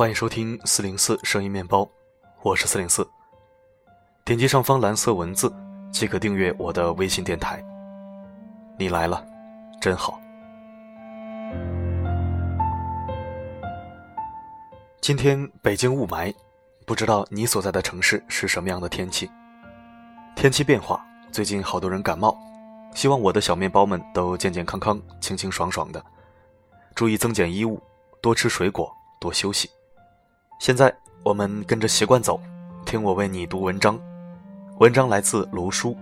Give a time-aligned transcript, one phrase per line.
[0.00, 1.86] 欢迎收听四零四声音面包，
[2.40, 3.06] 我是四零四。
[4.24, 5.54] 点击上方蓝色文字
[5.92, 7.62] 即可订阅我的微信电台。
[8.78, 9.22] 你来了，
[9.78, 10.18] 真好。
[15.02, 16.34] 今天北京雾霾，
[16.86, 19.30] 不知道你所在的城市是什么样的天气？
[20.34, 22.34] 天气变化，最近好多人感冒，
[22.94, 26.02] 希望我的小面包们都健健康康、清清爽爽的。
[26.94, 27.78] 注意增减衣物，
[28.22, 29.68] 多吃水果，多休息。
[30.60, 32.38] 现在我们跟着习惯走，
[32.84, 33.98] 听我为你读文章。
[34.78, 35.96] 文章来自卢叔。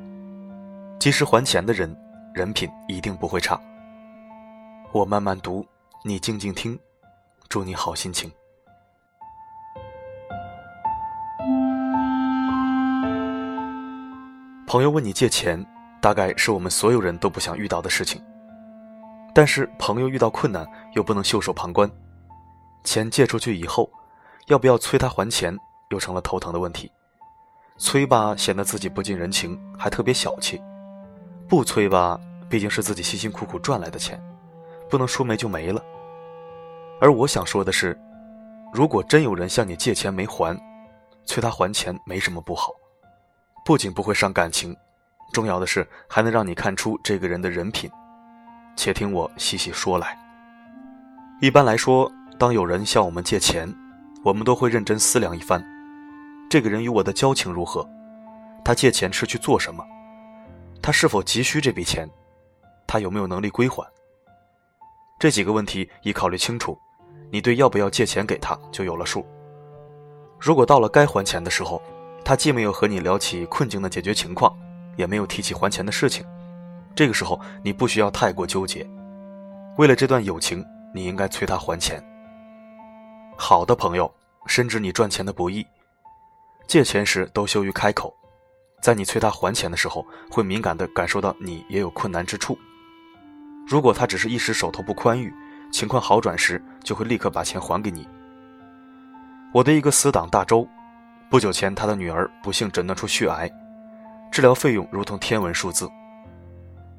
[0.98, 1.97] 及时还钱的人，
[2.34, 3.57] 人品一定不会差。
[4.91, 5.65] 我慢慢读，
[6.03, 6.77] 你静静听。
[7.48, 8.29] 祝你好心情。
[14.67, 15.65] 朋友问你借钱，
[16.03, 18.20] 大概是我们所有人都不想遇到的事情。
[19.33, 21.89] 但是朋友遇到困难又不能袖手旁观，
[22.83, 23.89] 钱借出去以后。
[24.49, 25.57] 要不要催他还钱，
[25.91, 26.91] 又成了头疼的问题。
[27.77, 30.59] 催吧，显得自己不近人情，还特别小气；
[31.47, 32.19] 不催吧，
[32.49, 34.21] 毕竟是自己辛辛苦苦赚来的钱，
[34.91, 35.81] 不能说没就没了。
[37.01, 37.97] 而我想说的是，
[38.73, 40.59] 如果真有人向你借钱没还，
[41.27, 42.73] 催他还钱没什么不好，
[43.65, 44.75] 不仅不会伤感情，
[45.33, 47.91] 重要的是还能让你看出这个人的人品。
[48.77, 50.19] 且听我细细说来。
[51.41, 53.73] 一般来说，当有人向我们借钱，
[54.24, 55.64] 我们都会认真思量一番，
[56.50, 57.88] 这个人与我的交情如何？
[58.64, 59.84] 他借钱是去做什么？
[60.83, 62.08] 他是否急需这笔钱？
[62.86, 63.86] 他有没有能力归还？
[65.19, 66.78] 这几个问题已考虑清楚，
[67.30, 69.24] 你对要不要借钱给他就有了数。
[70.39, 71.80] 如果到了该还钱的时候，
[72.24, 74.56] 他既没有和你聊起困境的解决情况，
[74.96, 76.24] 也没有提起还钱的事情，
[76.94, 78.86] 这个时候你不需要太过纠结。
[79.77, 82.02] 为了这段友情，你应该催他还钱。
[83.49, 85.67] 好的朋友深知你赚钱的不易，
[86.67, 88.14] 借钱时都羞于开口，
[88.83, 92.58] 在你催他还钱的时候，会敏感地感受到你也有困难之处。
[93.67, 95.33] 如果他只是一时手头不宽裕，
[95.73, 98.07] 情况好转时就会立刻把钱还给你。
[99.55, 100.69] 我的一个死党大周，
[101.31, 103.51] 不久前他的女儿不幸诊断出血癌，
[104.31, 105.91] 治疗费用如同天文数字。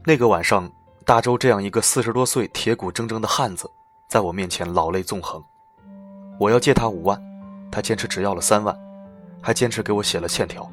[0.03, 0.67] 那个晚上，
[1.05, 3.69] 大周这样一个四十多岁铁骨铮铮的汉子，
[4.07, 5.39] 在我面前老泪纵横。
[6.39, 7.21] 我要借他五万，
[7.69, 8.73] 他坚持只要了三万，
[9.41, 10.65] 还坚持给我写了欠条。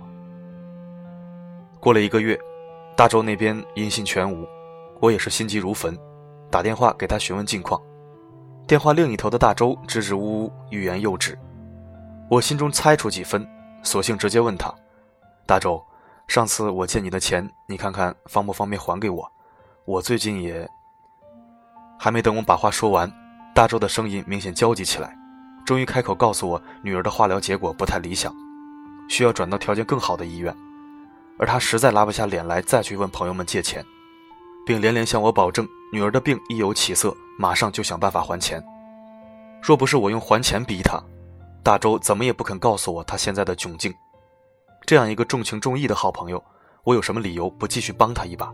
[1.80, 2.38] 过了一个月，
[2.96, 4.46] 大周那边音信全无，
[5.00, 5.98] 我也是心急如焚，
[6.52, 7.82] 打电话给他询问近况。
[8.64, 11.36] 电话另一头的大周支支吾吾，欲言又止。
[12.30, 13.44] 我心中猜出几分，
[13.82, 14.72] 索性直接问他
[15.46, 15.84] ：“大周，
[16.28, 19.28] 上次我借你的钱，你看看方不方便还给我？
[19.84, 20.68] 我最近也……”
[21.98, 23.12] 还没等我把话说完，
[23.52, 25.16] 大周的声音明显焦急起来。
[25.66, 28.32] 终于开口告诉我，女儿的化疗结果不太理想，
[29.08, 30.56] 需要转到条件更好的医院，
[31.38, 33.84] 而他实在拉不下脸来再去问朋友们借钱，
[34.64, 38.64] 并连连向我保证，女儿的病一有起色，马上就想办法还钱。
[39.60, 41.02] 若不是我用还钱逼他，
[41.64, 43.92] 大周怎么也不肯告诉我他现在的窘境。
[44.86, 46.40] 这样一个重情重义的好朋友，
[46.84, 48.52] 我有什么理由不继续帮他一把？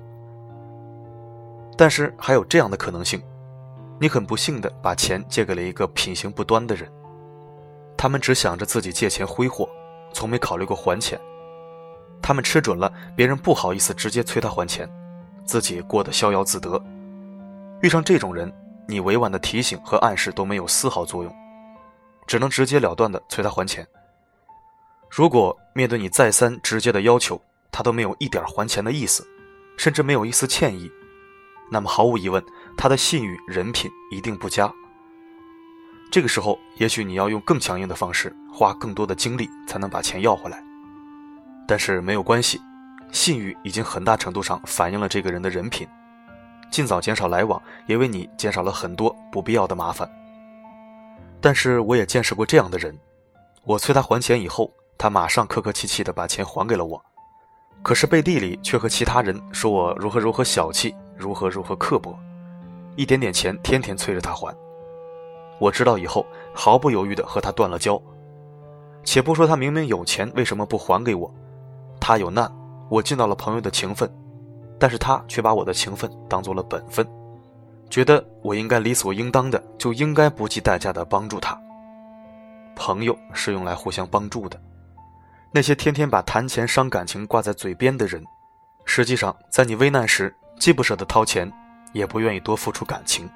[1.77, 3.23] 但是还有这样的可能性，
[4.00, 6.91] 你很不幸的把钱借给了一个品行不端的人。
[8.02, 9.70] 他们只想着自己借钱挥霍，
[10.12, 11.16] 从没考虑过还钱。
[12.20, 14.90] 他们吃准了别人不好意思直接催他还钱，
[15.44, 16.82] 自己过得逍遥自得。
[17.80, 18.52] 遇上这种人，
[18.88, 21.32] 你委婉的提醒和暗示都没有丝毫作用，
[22.26, 23.86] 只能直截了断的催他还钱。
[25.08, 27.40] 如果面对你再三直接的要求，
[27.70, 29.24] 他都没有一点还钱的意思，
[29.78, 30.90] 甚至没有一丝歉意，
[31.70, 32.44] 那么毫无疑问，
[32.76, 34.74] 他的信誉人品一定不佳。
[36.12, 40.62] 这个时候，也许你要用更强硬的方式，花更多的精力，才能把钱要回来。
[41.67, 42.61] 但是没有关系，
[43.11, 45.89] 信誉已经很大程度上反映了这个人的人品。
[46.71, 50.06] 尽早减少来往，也为你减少了很多不必要的麻烦。
[51.41, 52.94] 但是我也见识过这样的人，
[53.65, 57.03] 我催他还钱以后，他马上客客气气的把钱还给了我，
[57.82, 62.15] 可是背地里却和其他人说我如何如何小气，如何如何刻薄，
[62.97, 64.55] 一点点钱天天催着他还。
[65.62, 68.00] 我知道以后，毫不犹豫地和他断了交。
[69.05, 71.32] 且不说他明明有钱，为什么不还给我？
[72.00, 72.53] 他有难，
[72.88, 74.12] 我尽到了朋友的情分，
[74.76, 77.09] 但是他却把我的情分当做了本分，
[77.88, 81.56] 觉得我应该理所应当的就应该不计代价的帮助他。
[82.75, 84.61] 朋友是用来互相帮助的，
[85.53, 88.20] 那些天天把谈钱伤感情挂在嘴边的人，
[88.85, 91.49] 实际上在你危难时，既不舍得掏钱，
[91.93, 93.31] 也不愿意多付出感情，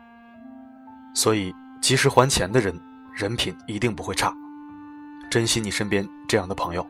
[1.15, 1.55] 所以。
[1.87, 2.77] 及时还钱的人，
[3.15, 4.35] 人品一定不会差。
[5.31, 6.85] 珍惜你身边这样的朋友。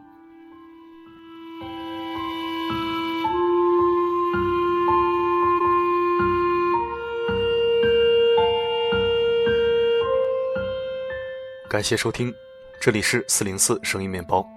[11.68, 12.32] 感谢收听，
[12.80, 14.48] 这里是四零四声音面包，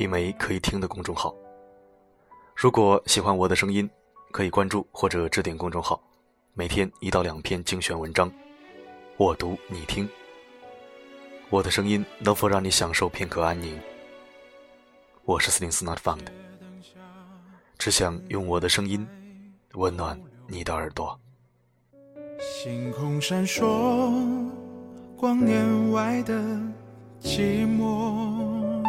[0.00, 1.32] 一枚可以听的公众号。
[2.56, 3.88] 如果喜欢我的声音，
[4.32, 6.02] 可以关注或者置顶公众号，
[6.54, 8.28] 每天一到两篇精选文章，
[9.18, 10.06] 我读你听。
[11.48, 13.74] 我的声音能否让你享受片刻安宁？
[15.24, 16.26] 我是四零四 Not Found，
[17.78, 19.08] 只想用我的声音
[19.72, 21.18] 温暖你的耳朵。
[22.38, 24.50] 星空闪烁，
[25.16, 26.34] 光年外的
[27.22, 28.84] 寂寞，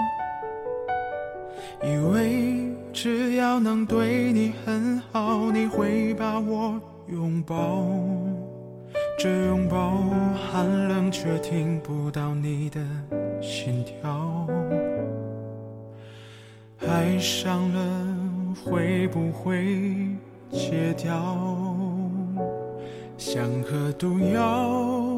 [1.81, 2.67] 以为。
[2.93, 7.85] 只要能对你很好，你会把我拥抱。
[9.17, 9.97] 这拥抱
[10.35, 12.79] 寒冷，却听不到你的
[13.41, 14.47] 心跳。
[16.87, 18.15] 爱上了
[18.63, 19.75] 会不会
[20.51, 21.35] 戒掉？
[23.17, 25.09] 像颗毒药，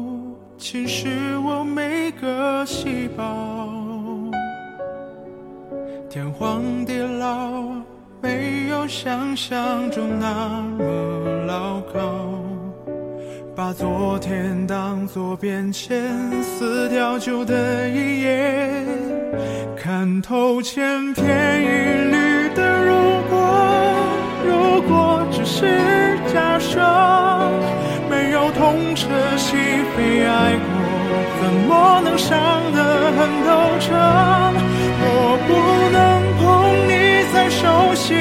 [0.56, 1.10] 侵蚀
[1.42, 3.68] 我每个细胞。
[6.08, 7.64] 天荒地老，
[8.22, 12.19] 没有想象中那么牢靠。
[13.60, 16.02] 把昨天当作便签，
[16.42, 18.82] 撕掉旧的一页，
[19.76, 21.66] 看透千篇一
[22.10, 22.94] 律的如
[23.28, 23.36] 果。
[24.46, 26.80] 如果只是假设，
[28.08, 29.58] 没有痛彻心
[29.94, 30.64] 扉爱过，
[31.42, 32.32] 怎么能伤
[32.72, 33.92] 得很透彻？
[35.02, 35.50] 我不
[35.92, 36.00] 能
[36.40, 36.40] 碰
[36.88, 37.60] 你在手
[37.94, 38.16] 心，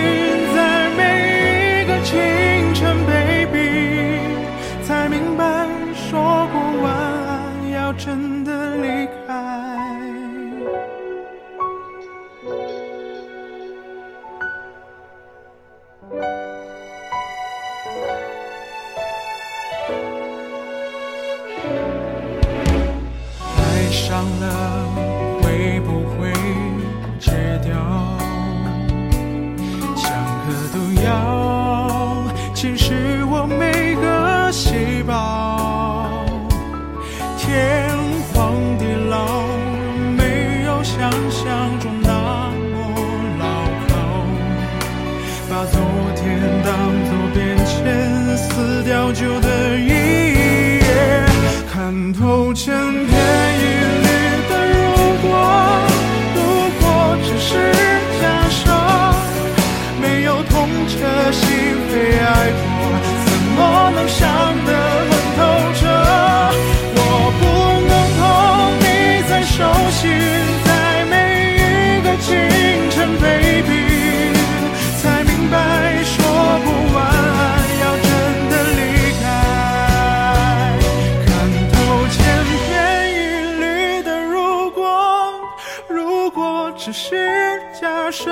[49.09, 51.25] 撕掉旧的一页，
[51.71, 52.71] 看透千
[88.23, 88.29] 生，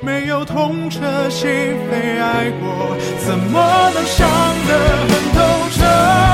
[0.00, 2.96] 没有痛彻心扉爱过，
[3.26, 4.26] 怎么能伤
[4.66, 4.72] 得
[5.08, 5.38] 很透
[5.76, 6.33] 彻？